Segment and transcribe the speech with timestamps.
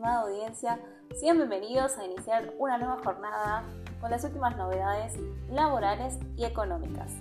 [0.00, 0.80] estimada audiencia,
[1.14, 3.64] sean bienvenidos a iniciar una nueva jornada
[4.00, 5.12] con las últimas novedades
[5.50, 7.12] laborales y económicas.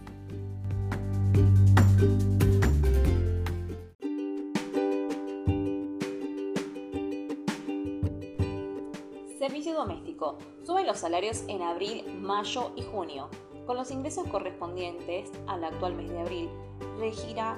[9.38, 10.38] Servicio doméstico.
[10.66, 13.28] Suben los salarios en abril, mayo y junio.
[13.66, 16.50] Con los ingresos correspondientes al actual mes de abril,
[16.98, 17.58] regirá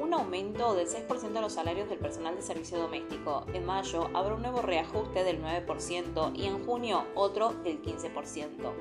[0.00, 3.44] un aumento del 6% en los salarios del personal de servicio doméstico.
[3.52, 8.72] En mayo habrá un nuevo reajuste del 9% y en junio otro del 15%.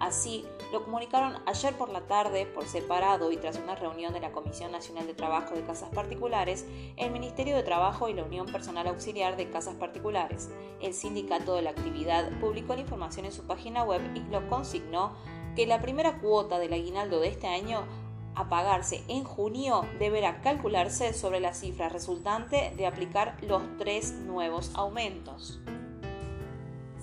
[0.00, 4.32] Así lo comunicaron ayer por la tarde por separado y tras una reunión de la
[4.32, 8.88] Comisión Nacional de Trabajo de Casas Particulares, el Ministerio de Trabajo y la Unión Personal
[8.88, 10.50] Auxiliar de Casas Particulares.
[10.82, 15.12] El sindicato de la actividad publicó la información en su página web y lo consignó
[15.54, 17.86] que la primera cuota del aguinaldo de este año
[18.34, 24.70] a pagarse en junio deberá calcularse sobre la cifra resultante de aplicar los tres nuevos
[24.74, 25.60] aumentos.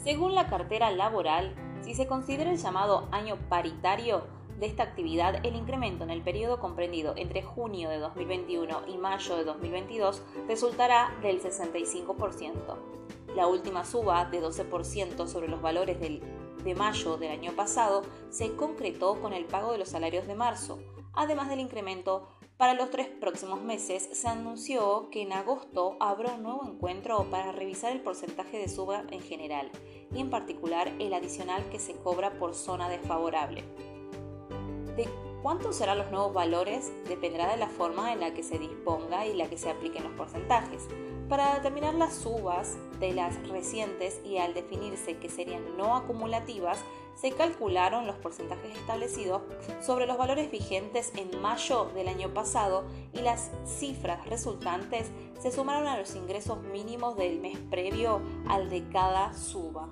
[0.04, 4.23] Según la cartera laboral, si se considera el llamado año paritario
[4.60, 9.38] de esta actividad, el incremento en el periodo comprendido entre junio de 2021 y mayo
[9.38, 12.78] de 2022 resultará del 65%.
[13.36, 19.20] La última suba de 12% sobre los valores de mayo del año pasado se concretó
[19.22, 20.80] con el pago de los salarios de marzo,
[21.14, 26.44] Además del incremento, para los tres próximos meses se anunció que en agosto habrá un
[26.44, 29.72] nuevo encuentro para revisar el porcentaje de suba en general
[30.14, 33.64] y en particular el adicional que se cobra por zona desfavorable.
[34.95, 35.09] De
[35.42, 39.34] cuántos serán los nuevos valores dependerá de la forma en la que se disponga y
[39.34, 40.88] la que se apliquen los porcentajes.
[41.28, 46.84] Para determinar las subas de las recientes y al definirse que serían no acumulativas,
[47.22, 49.44] se calcularon los porcentajes establecidos
[49.80, 55.88] sobre los valores vigentes en mayo del año pasado y las cifras resultantes se sumaron
[55.88, 59.87] a los ingresos mínimos del mes previo al de cada suba.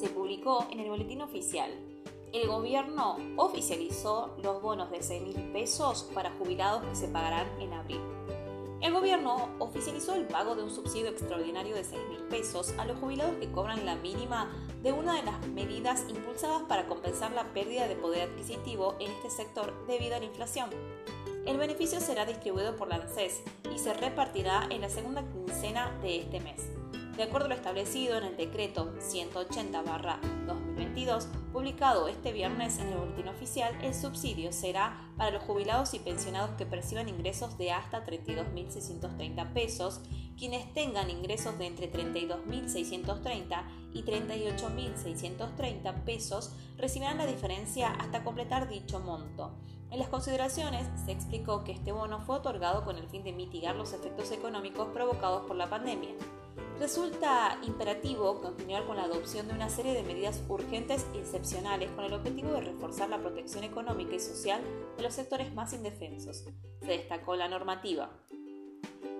[0.00, 1.70] Se publicó en el boletín oficial
[2.32, 7.72] el gobierno oficializó los bonos de 6 mil pesos para jubilados que se pagarán en
[7.74, 8.00] abril.
[8.80, 12.98] El gobierno oficializó el pago de un subsidio extraordinario de 6 mil pesos a los
[12.98, 14.50] jubilados que cobran la mínima
[14.82, 19.30] de una de las medidas impulsadas para compensar la pérdida de poder adquisitivo en este
[19.30, 20.70] sector debido a la inflación.
[21.46, 23.42] El beneficio será distribuido por la ANSES
[23.74, 26.81] y se repartirá en la segunda quincena de este mes.
[27.16, 33.28] De acuerdo a lo establecido en el decreto 180-2022, publicado este viernes en el Boletín
[33.28, 39.52] Oficial, el subsidio será para los jubilados y pensionados que perciban ingresos de hasta 32.630
[39.52, 40.00] pesos,
[40.38, 43.62] quienes tengan ingresos de entre 32.630
[43.92, 49.52] y 38.630 pesos recibirán la diferencia hasta completar dicho monto.
[49.90, 53.76] En las consideraciones se explicó que este bono fue otorgado con el fin de mitigar
[53.76, 56.14] los efectos económicos provocados por la pandemia
[56.78, 62.04] resulta imperativo continuar con la adopción de una serie de medidas urgentes y excepcionales con
[62.04, 64.60] el objetivo de reforzar la protección económica y social
[64.96, 66.44] de los sectores más indefensos.
[66.80, 68.10] Se destacó la normativa.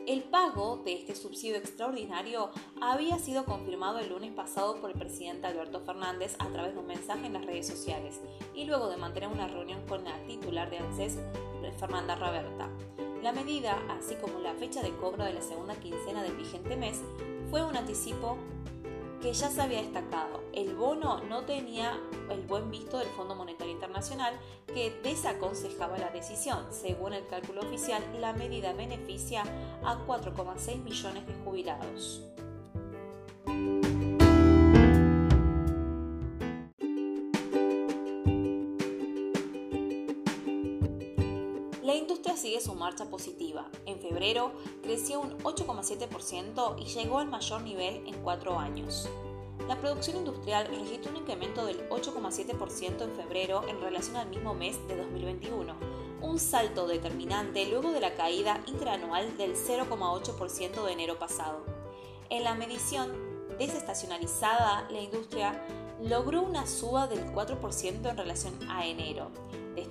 [0.07, 2.51] El pago de este subsidio extraordinario
[2.81, 6.89] había sido confirmado el lunes pasado por el presidente Alberto Fernández a través de un
[6.89, 8.21] mensaje en las redes sociales
[8.53, 11.19] y luego de mantener una reunión con la titular de ANSES,
[11.79, 12.69] Fernanda Raberta.
[13.23, 17.01] La medida, así como la fecha de cobro de la segunda quincena del vigente mes,
[17.51, 18.37] fue un anticipo
[19.21, 20.43] que ya se había destacado.
[20.53, 22.01] El bono no tenía
[22.31, 24.35] el buen visto del Fondo Monetario Internacional
[24.67, 26.67] que desaconsejaba la decisión.
[26.73, 29.45] Según el cálculo oficial, la medida beneficia
[29.85, 32.32] a 4,6 millones de jubilados.
[42.37, 43.69] Sigue su marcha positiva.
[43.87, 49.09] En febrero creció un 8,7% y llegó al mayor nivel en cuatro años.
[49.69, 54.77] La producción industrial registró un incremento del 8,7% en febrero en relación al mismo mes
[54.89, 55.75] de 2021,
[56.23, 61.65] un salto determinante luego de la caída interanual del 0,8% de enero pasado.
[62.29, 63.13] En la medición
[63.59, 65.65] desestacionalizada, la industria
[66.03, 69.31] logró una suba del 4% en relación a enero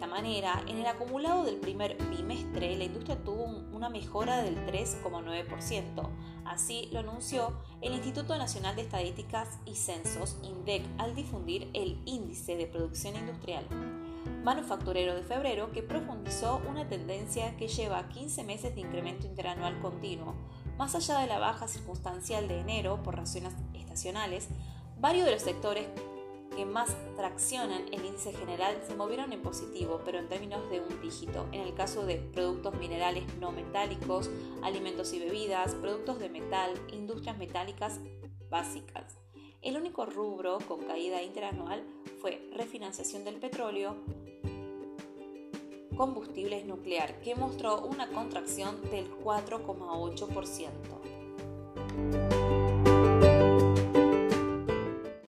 [0.02, 6.10] esta manera, en el acumulado del primer bimestre, la industria tuvo una mejora del 3,9%.
[6.44, 12.56] Así lo anunció el Instituto Nacional de Estadísticas y Censos, INDEC, al difundir el índice
[12.56, 13.64] de producción industrial
[14.44, 20.34] manufacturero de febrero que profundizó una tendencia que lleva 15 meses de incremento interanual continuo.
[20.80, 24.50] Más allá de la baja circunstancial de enero por razones estacionales,
[25.00, 25.86] varios de los sectores
[26.56, 31.02] que más traccionan el índice general se movieron en positivo, pero en términos de un
[31.02, 34.30] dígito, en el caso de productos minerales no metálicos,
[34.62, 38.00] alimentos y bebidas, productos de metal, industrias metálicas
[38.50, 39.18] básicas.
[39.62, 41.84] El único rubro con caída interanual
[42.20, 43.96] fue refinanciación del petróleo,
[45.96, 51.01] combustibles nuclear, que mostró una contracción del 4,8%.